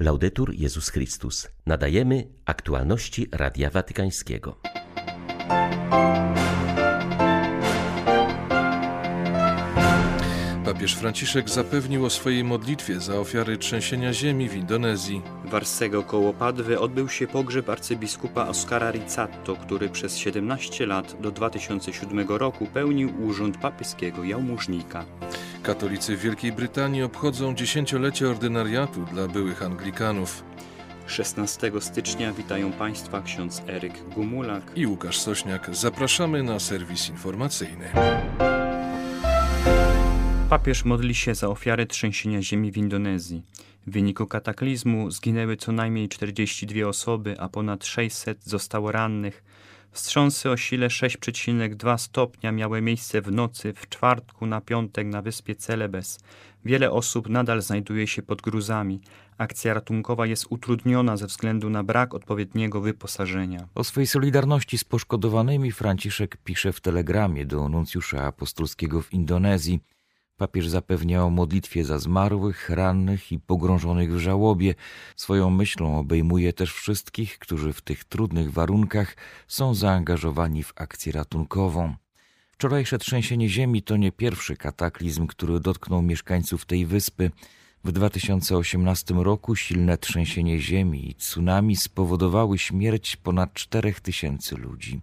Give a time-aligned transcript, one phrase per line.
[0.00, 1.48] Laudetur Jezus Chrystus.
[1.66, 4.58] Nadajemy aktualności Radia Watykańskiego.
[10.64, 15.22] Papież Franciszek zapewnił o swojej modlitwie za ofiary trzęsienia ziemi w Indonezji.
[15.44, 21.30] W Arsego koło Padwy odbył się pogrzeb arcybiskupa Oscara Rizzatto, który przez 17 lat do
[21.30, 25.04] 2007 roku pełnił urząd papieskiego jałmużnika.
[25.68, 30.44] Katolicy w Wielkiej Brytanii obchodzą dziesięciolecie ordynariatu dla byłych Anglikanów.
[31.06, 35.68] 16 stycznia witają Państwa ksiądz Eryk Gumulak i Łukasz Sośniak.
[35.72, 37.84] Zapraszamy na serwis informacyjny.
[40.50, 43.42] Papież modli się za ofiary trzęsienia ziemi w Indonezji.
[43.86, 49.44] W wyniku kataklizmu zginęły co najmniej 42 osoby, a ponad 600 zostało rannych.
[49.98, 55.54] Wstrząsy o sile 6,2 stopnia miały miejsce w nocy w czwartku na piątek na wyspie
[55.54, 56.18] Celebes.
[56.64, 59.00] Wiele osób nadal znajduje się pod gruzami.
[59.38, 63.68] Akcja ratunkowa jest utrudniona ze względu na brak odpowiedniego wyposażenia.
[63.74, 69.80] O swej solidarności z poszkodowanymi Franciszek pisze w telegramie do nuncjusza apostolskiego w Indonezji.
[70.38, 74.74] Papież zapewnia o modlitwie za zmarłych, rannych i pogrążonych w żałobie.
[75.16, 79.16] Swoją myślą obejmuje też wszystkich, którzy w tych trudnych warunkach
[79.48, 81.94] są zaangażowani w akcję ratunkową.
[82.52, 87.30] Wczorajsze trzęsienie ziemi to nie pierwszy kataklizm, który dotknął mieszkańców tej wyspy.
[87.84, 95.00] W 2018 roku silne trzęsienie ziemi i tsunami spowodowały śmierć ponad 4000 ludzi.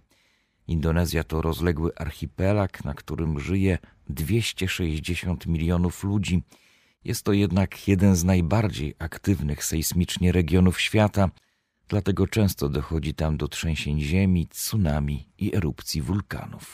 [0.68, 3.78] Indonezja to rozległy archipelag, na którym żyje
[4.08, 6.42] 260 milionów ludzi.
[7.04, 11.30] Jest to jednak jeden z najbardziej aktywnych sejsmicznie regionów świata,
[11.88, 16.72] dlatego często dochodzi tam do trzęsień ziemi, tsunami i erupcji wulkanów.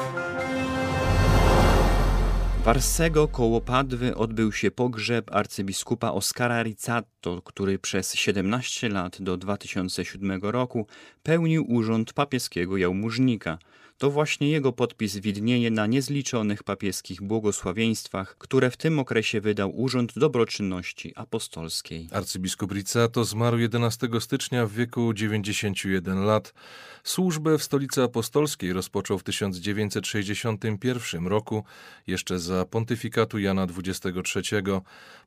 [2.64, 9.36] W Arsego koło Padwy odbył się pogrzeb arcybiskupa Oscara Rizzatto, który przez 17 lat do
[9.36, 10.86] 2007 roku
[11.22, 13.58] pełnił urząd papieskiego jałmużnika–
[14.02, 20.18] to właśnie jego podpis widnieje na niezliczonych papieskich błogosławieństwach, które w tym okresie wydał Urząd
[20.18, 22.08] Dobroczynności Apostolskiej.
[22.12, 26.54] Arcybiskup Rizzato zmarł 11 stycznia w wieku 91 lat.
[27.04, 31.64] Służbę w stolicy apostolskiej rozpoczął w 1961 roku,
[32.06, 34.62] jeszcze za pontyfikatu Jana XXIII.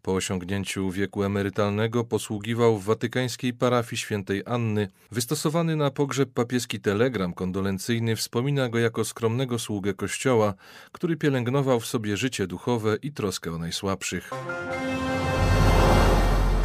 [0.02, 4.90] Po osiągnięciu wieku emerytalnego posługiwał w watykańskiej parafii świętej Anny.
[5.12, 10.54] Wystosowany na pogrzeb papieski telegram kondolencyjny wspomina go jako skromnego sługę Kościoła,
[10.92, 14.32] który pielęgnował w sobie życie duchowe i troskę o najsłabszych.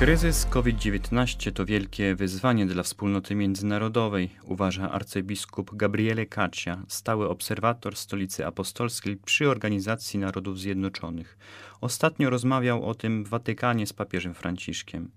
[0.00, 8.46] Kryzys COVID-19 to wielkie wyzwanie dla wspólnoty międzynarodowej, uważa arcybiskup Gabriele Caccia, stały obserwator stolicy
[8.46, 11.38] apostolskiej przy Organizacji Narodów Zjednoczonych.
[11.80, 15.10] Ostatnio rozmawiał o tym w Watykanie z papieżem Franciszkiem.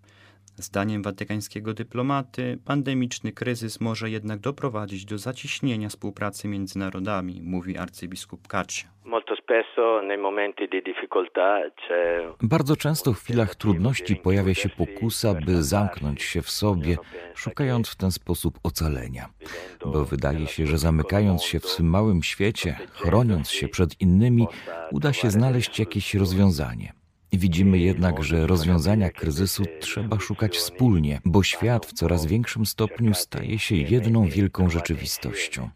[0.56, 8.47] Zdaniem watykańskiego dyplomaty, pandemiczny kryzys może jednak doprowadzić do zacieśnienia współpracy między narodami, mówi arcybiskup
[8.47, 8.88] Kaccia.
[12.42, 16.97] Bardzo często w chwilach trudności pojawia się pokusa, by zamknąć się w sobie,
[17.36, 19.30] szukając w ten sposób ocalenia.
[19.86, 24.47] Bo wydaje się, że zamykając się w swym małym świecie, chroniąc się przed innymi,
[24.92, 27.03] uda się znaleźć jakieś rozwiązanie.
[27.33, 33.59] Widzimy jednak, że rozwiązania kryzysu trzeba szukać wspólnie, bo świat w coraz większym stopniu staje
[33.59, 35.69] się jedną wielką rzeczywistością.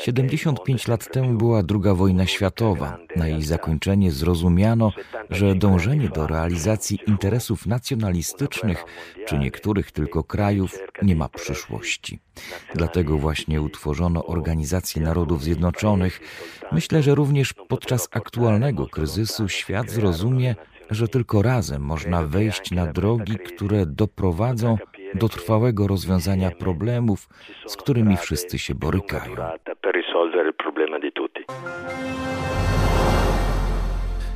[0.00, 2.98] 75 lat temu była II wojna światowa.
[3.16, 4.92] Na jej zakończenie zrozumiano,
[5.30, 8.84] że dążenie do realizacji interesów nacjonalistycznych
[9.26, 12.18] czy niektórych tylko krajów nie ma przyszłości.
[12.74, 16.20] Dlatego właśnie utworzono Organizację Narodów Zjednoczonych.
[16.72, 20.54] Myślę, że również podczas aktualnego kryzysu świat zrozumie,
[20.90, 24.78] że tylko razem można wejść na drogi, które doprowadzą
[25.14, 27.28] do trwałego rozwiązania problemów,
[27.66, 29.36] z którymi wszyscy się borykają.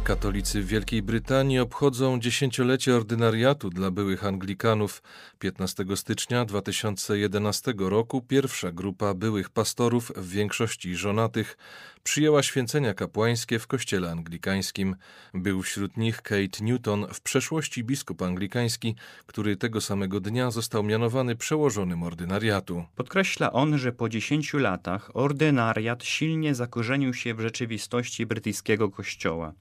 [0.04, 5.02] Katolicy w Wielkiej Brytanii obchodzą dziesięciolecie ordynariatu dla byłych Anglikanów.
[5.38, 11.56] 15 stycznia 2011 roku pierwsza grupa byłych pastorów, w większości żonatych,
[12.03, 14.97] przyjęła święcenia kapłańskie w kościele anglikańskim.
[15.34, 18.94] Był wśród nich Kate Newton, w przeszłości biskup anglikański,
[19.27, 22.84] który tego samego dnia został mianowany przełożonym ordynariatu.
[22.97, 29.53] Podkreśla on, że po dziesięciu latach ordynariat silnie zakorzenił się w rzeczywistości brytyjskiego kościoła.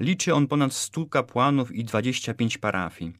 [0.00, 3.12] Liczy on ponad 100 kapłanów i 25 parafii.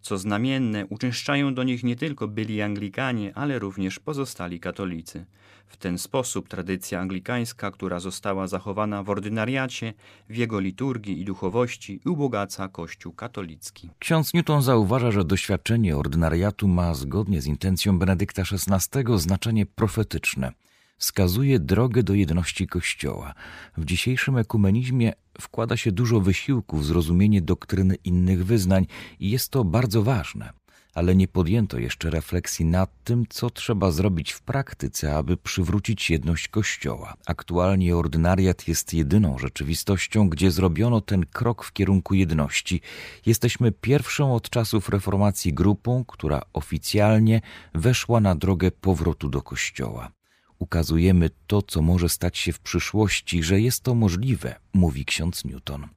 [0.00, 5.26] Co znamienne, uczęszczają do nich nie tylko byli Anglikanie, ale również pozostali katolicy.
[5.66, 9.94] W ten sposób tradycja anglikańska, która została zachowana w ordynariacie,
[10.28, 13.90] w jego liturgii i duchowości, ubogaca Kościół katolicki.
[13.98, 20.52] Ksiądz Newton zauważa, że doświadczenie ordynariatu ma zgodnie z intencją Benedykta XVI znaczenie profetyczne.
[21.00, 23.34] Wskazuje drogę do jedności Kościoła.
[23.76, 28.86] W dzisiejszym ekumenizmie wkłada się dużo wysiłku w zrozumienie doktryny innych wyznań
[29.20, 30.52] i jest to bardzo ważne
[30.94, 36.48] ale nie podjęto jeszcze refleksji nad tym, co trzeba zrobić w praktyce, aby przywrócić jedność
[36.48, 37.14] Kościoła.
[37.26, 42.80] Aktualnie ordynariat jest jedyną rzeczywistością, gdzie zrobiono ten krok w kierunku jedności.
[43.26, 47.40] Jesteśmy pierwszą od czasów reformacji grupą, która oficjalnie
[47.74, 50.10] weszła na drogę powrotu do Kościoła.
[50.60, 55.88] Ukazujemy to, co może stać się w przyszłości, że jest to możliwe, mówi ksiądz Newton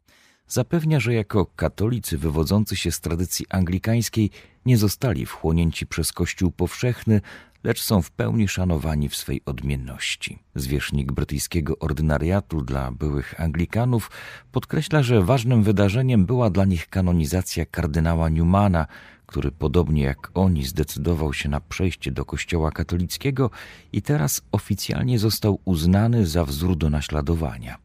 [0.54, 4.30] zapewnia, że jako katolicy wywodzący się z tradycji anglikańskiej
[4.66, 7.22] nie zostali wchłonięci przez Kościół powszechny,
[7.64, 10.40] lecz są w pełni szanowani w swej odmienności.
[10.56, 14.12] Zwierzchnik brytyjskiego ordynariatu dla byłych Anglikanów
[14.52, 18.88] podkreśla, że ważnym wydarzeniem była dla nich kanonizacja kardynała Newmana,
[19.34, 23.50] który podobnie jak oni zdecydował się na przejście do Kościoła katolickiego
[23.94, 27.78] i teraz oficjalnie został uznany za wzór do naśladowania.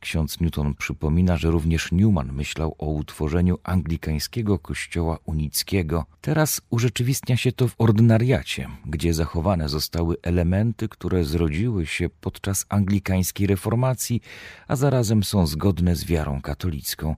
[0.00, 6.06] Ksiądz Newton przypomina, że również Newman myślał o utworzeniu anglikańskiego kościoła unickiego.
[6.20, 13.46] Teraz urzeczywistnia się to w ordynariacie, gdzie zachowane zostały elementy, które zrodziły się podczas anglikańskiej
[13.46, 14.20] reformacji,
[14.68, 17.16] a zarazem są zgodne z wiarą katolicką.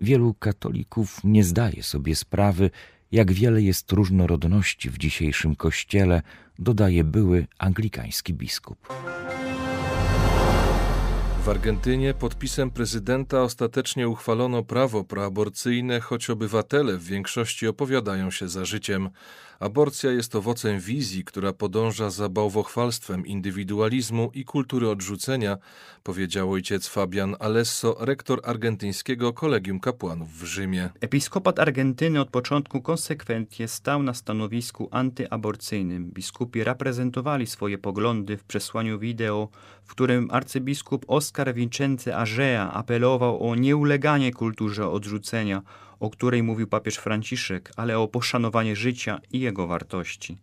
[0.00, 2.70] Wielu katolików nie zdaje sobie sprawy,
[3.12, 6.22] jak wiele jest różnorodności w dzisiejszym kościele,
[6.58, 8.78] dodaje były anglikański biskup.
[11.44, 18.64] W Argentynie podpisem prezydenta ostatecznie uchwalono prawo proaborcyjne, choć obywatele w większości opowiadają się za
[18.64, 19.10] życiem.
[19.60, 25.58] Aborcja jest owocem wizji, która podąża za bałwochwalstwem indywidualizmu i kultury odrzucenia,
[26.02, 30.90] powiedział ojciec Fabian Alesso, rektor argentyńskiego Kolegium Kapłanów w Rzymie.
[31.00, 36.10] Episkopat Argentyny od początku konsekwentnie stał na stanowisku antyaborcyjnym.
[36.10, 39.48] Biskupi reprezentowali swoje poglądy w przesłaniu wideo,
[39.84, 45.62] w którym arcybiskup Oscar Vincenze Agea apelował o nieuleganie kulturze odrzucenia,
[46.00, 50.38] o której mówił papież Franciszek, ale o poszanowanie życia i jego wartości.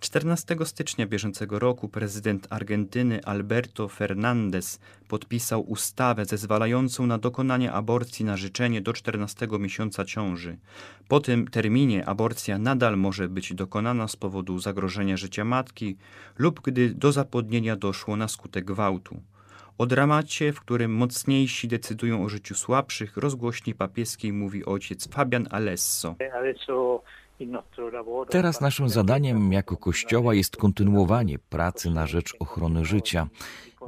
[0.00, 4.78] 14 stycznia bieżącego roku prezydent Argentyny Alberto Fernandez
[5.08, 10.56] podpisał ustawę zezwalającą na dokonanie aborcji na życzenie do 14 miesiąca ciąży.
[11.08, 15.96] Po tym terminie aborcja nadal może być dokonana z powodu zagrożenia życia matki
[16.38, 19.22] lub gdy do zapłodnienia doszło na skutek gwałtu.
[19.80, 26.14] O dramacie, w którym mocniejsi decydują o życiu słabszych, rozgłośni papieskiej mówi ojciec Fabian Alesso.
[28.28, 33.26] Teraz naszym zadaniem jako Kościoła jest kontynuowanie pracy na rzecz ochrony życia.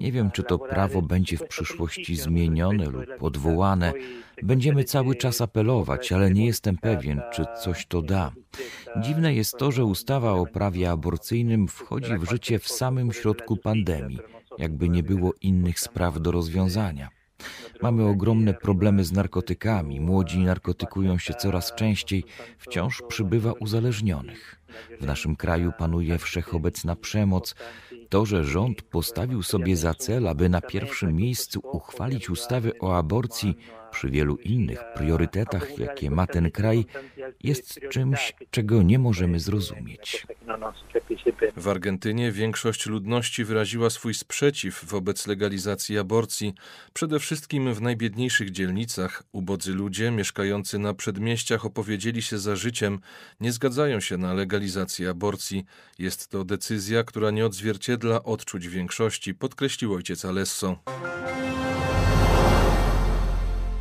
[0.01, 3.93] Nie wiem, czy to prawo będzie w przyszłości zmienione lub odwołane.
[4.43, 8.33] Będziemy cały czas apelować, ale nie jestem pewien, czy coś to da.
[8.97, 14.19] Dziwne jest to, że ustawa o prawie aborcyjnym wchodzi w życie w samym środku pandemii
[14.59, 17.09] jakby nie było innych spraw do rozwiązania.
[17.83, 22.25] Mamy ogromne problemy z narkotykami, młodzi narkotykują się coraz częściej,
[22.59, 24.61] wciąż przybywa uzależnionych.
[25.01, 27.55] W naszym kraju panuje wszechobecna przemoc.
[28.09, 33.57] To, że rząd postawił sobie za cel, aby na pierwszym miejscu uchwalić ustawę o aborcji,
[33.93, 36.85] przy wielu innych priorytetach, jakie ma ten kraj,
[37.43, 40.27] jest czymś, czego nie możemy zrozumieć.
[41.57, 46.55] W Argentynie większość ludności wyraziła swój sprzeciw wobec legalizacji aborcji,
[46.93, 49.23] przede wszystkim w najbiedniejszych dzielnicach.
[49.33, 52.99] Ubodzy ludzie mieszkający na przedmieściach opowiedzieli się za życiem,
[53.41, 55.65] nie zgadzają się na legalizację aborcji.
[55.99, 60.79] Jest to decyzja, która nie odzwierciedla odczuć większości, podkreślił ojciec Alesso.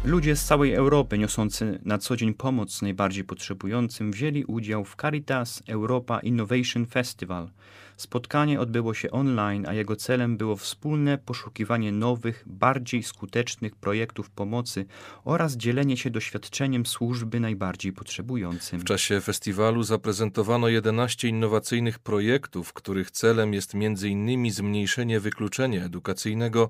[0.05, 5.63] Ludzie z całej Europy niosący na co dzień pomoc najbardziej potrzebującym wzięli udział w Caritas
[5.67, 7.49] Europa Innovation Festival–
[8.01, 14.85] Spotkanie odbyło się online, a jego celem było wspólne poszukiwanie nowych, bardziej skutecznych projektów pomocy
[15.23, 18.79] oraz dzielenie się doświadczeniem służby najbardziej potrzebującym.
[18.79, 24.51] W czasie festiwalu zaprezentowano 11 innowacyjnych projektów, których celem jest m.in.
[24.51, 26.69] zmniejszenie wykluczenia edukacyjnego,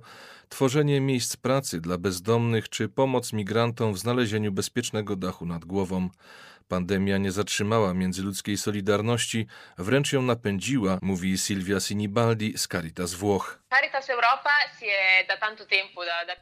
[0.49, 6.09] tworzenie miejsc pracy dla bezdomnych czy pomoc migrantom w znalezieniu bezpiecznego dachu nad głową.
[6.71, 9.47] Pandemia nie zatrzymała międzyludzkiej solidarności,
[9.77, 13.59] wręcz ją napędziła, mówi Silvia Sinibaldi z Caritas Włoch.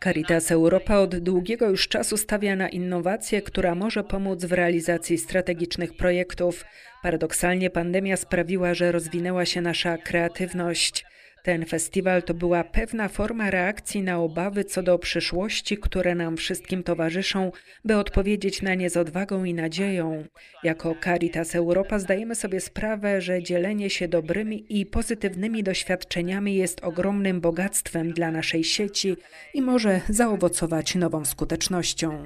[0.04, 5.98] Caritas Europa od długiego już czasu stawia na innowację, która może pomóc w realizacji strategicznych
[5.98, 6.66] projektów.
[7.04, 11.06] Paradoksalnie pandemia sprawiła, że rozwinęła się nasza kreatywność.
[11.50, 16.84] Ten festiwal to była pewna forma reakcji na obawy co do przyszłości, które nam wszystkim
[16.84, 17.52] towarzyszą,
[17.86, 20.24] by odpowiedzieć na nie z odwagą i nadzieją.
[20.64, 27.42] Jako Caritas Europa zdajemy sobie sprawę, że dzielenie się dobrymi i pozytywnymi doświadczeniami jest ogromnym
[27.42, 29.16] bogactwem dla naszej sieci
[29.54, 32.24] i może zaowocować nową skutecznością.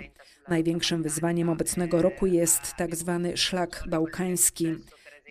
[0.49, 4.75] Największym wyzwaniem obecnego roku jest tak zwany szlak bałkański.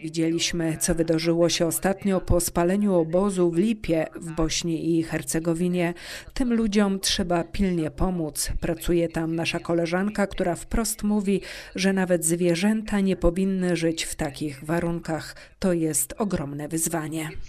[0.02, 5.94] Widzieliśmy, co wydarzyło się ostatnio po spaleniu obozu w Lipie w Bośni i Hercegowinie.
[6.34, 8.48] Tym ludziom trzeba pilnie pomóc.
[8.60, 11.40] Pracuje tam nasza koleżanka, która wprost mówi,
[11.74, 15.36] że nawet zwierzęta nie powinny żyć w takich warunkach.
[15.58, 17.30] To jest ogromne wyzwanie.
[17.42, 17.46] Z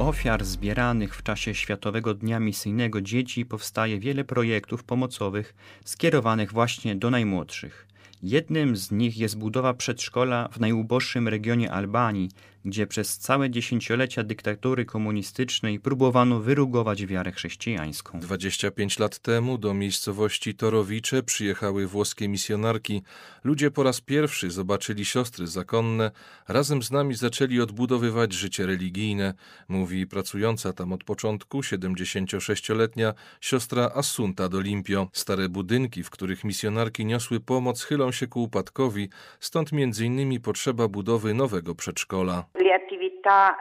[0.00, 5.54] ofiar zbieranych w czasie Światowego Dnia Misyjnego Dzieci powstaje wiele projektów pomocowych
[5.84, 7.86] skierowanych właśnie do najmłodszych.
[8.22, 12.30] Jednym z nich jest budowa przedszkola w najuboższym regionie Albanii,
[12.64, 18.20] gdzie przez całe dziesięciolecia dyktatury komunistycznej próbowano wyrugować wiarę chrześcijańską.
[18.20, 23.02] 25 lat temu do miejscowości Torowicze przyjechały włoskie misjonarki.
[23.44, 26.10] Ludzie po raz pierwszy zobaczyli siostry zakonne,
[26.48, 29.34] razem z nami zaczęli odbudowywać życie religijne,
[29.68, 35.08] mówi pracująca tam od początku 76-letnia siostra Assunta Dolimpio.
[35.12, 39.08] Stare budynki, w których misjonarki niosły pomoc, chylą się ku upadkowi,
[39.40, 42.49] stąd między innymi potrzeba budowy nowego przedszkola.
[42.54, 43.56] Le attività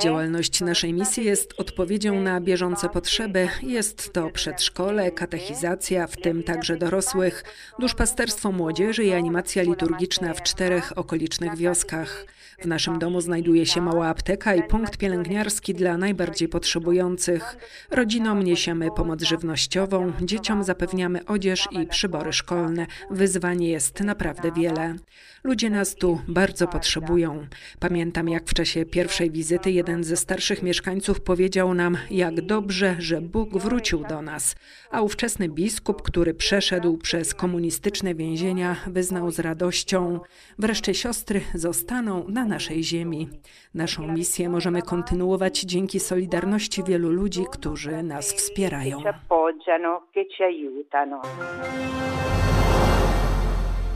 [0.00, 3.48] Działalność naszej misji jest odpowiedzią na bieżące potrzeby.
[3.62, 7.44] Jest to przedszkole, katechizacja, w tym także dorosłych,
[7.78, 12.26] duszpasterstwo młodzieży i animacja liturgiczna w czterech okolicznych wioskach.
[12.58, 17.56] W naszym domu znajduje się mała apteka i punkt pielęgniarski dla najbardziej potrzebujących.
[17.90, 22.86] Rodzinom niesiemy pomoc żywnościową, dzieciom zapewniamy odzież i przybory szkolne.
[23.10, 24.94] Wyzwanie jest naprawdę wiele.
[25.44, 27.46] Ludzie nas tu bardzo potrzebują.
[27.80, 33.20] Pamiętam, jak w czasie pierwszej wizyty jeden ze starszych mieszkańców powiedział nam, jak dobrze, że
[33.20, 34.56] Bóg wrócił do nas.
[34.90, 40.20] A ówczesny biskup, który przeszedł przez komunistyczne więzienia, wyznał z radością:
[40.58, 43.28] Wreszcie siostry zostaną na naszej ziemi.
[43.74, 49.02] Naszą misję możemy kontynuować dzięki solidarności wielu ludzi, którzy nas wspierają.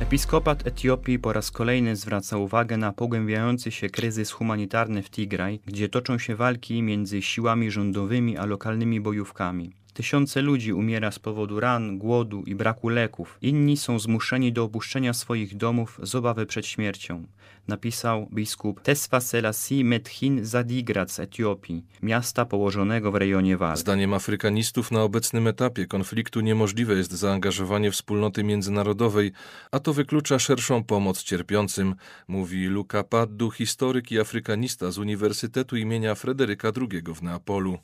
[0.03, 5.89] Episkopat Etiopii po raz kolejny zwraca uwagę na pogłębiający się kryzys humanitarny w Tigraj, gdzie
[5.89, 9.73] toczą się walki między siłami rządowymi a lokalnymi bojówkami.
[9.95, 13.39] Tysiące ludzi umiera z powodu ran, głodu i braku leków.
[13.43, 17.27] Inni są zmuszeni do opuszczenia swoich domów z obawy przed śmiercią
[17.69, 23.77] napisał biskup Tesfa Selassie Methin Zadigrat z Etiopii, miasta położonego w rejonie Wal.
[23.77, 29.33] Zdaniem Afrykanistów na obecnym etapie konfliktu niemożliwe jest zaangażowanie wspólnoty międzynarodowej,
[29.73, 31.95] a to wyklucza szerszą pomoc cierpiącym,
[32.29, 37.79] mówi Luca Paddu, historyk i afrykanista z Uniwersytetu imienia Fryderyka II w Neapolu.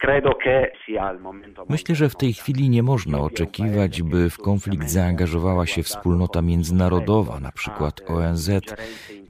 [1.69, 7.41] Myślę, że w tej chwili nie można oczekiwać, by w konflikt zaangażowała się wspólnota międzynarodowa,
[7.41, 8.51] na przykład ONZ.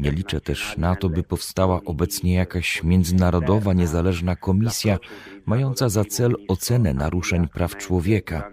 [0.00, 4.98] Nie liczę też na to, by powstała obecnie jakaś międzynarodowa, niezależna komisja
[5.46, 8.50] mająca za cel ocenę naruszeń praw człowieka.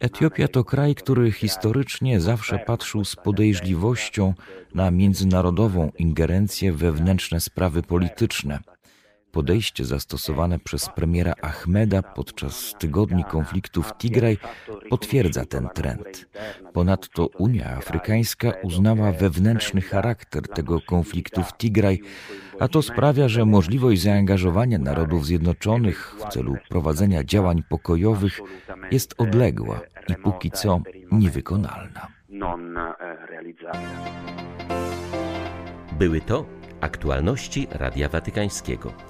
[0.00, 4.34] Etiopia to kraj, który historycznie zawsze patrzył z podejrzliwością
[4.74, 8.58] na międzynarodową ingerencję wewnętrzne sprawy polityczne.
[9.32, 14.38] Podejście zastosowane przez premiera Ahmeda podczas tygodni konfliktu w Tigraj
[14.90, 16.28] potwierdza ten trend.
[16.72, 22.00] Ponadto Unia Afrykańska uznała wewnętrzny charakter tego konfliktu w Tigraj,
[22.60, 28.40] a to sprawia, że możliwość zaangażowania Narodów Zjednoczonych w celu prowadzenia działań pokojowych
[28.90, 30.80] jest odległa i póki co
[31.12, 32.08] niewykonalna.
[35.98, 36.46] Były to
[36.80, 39.09] aktualności Radia Watykańskiego.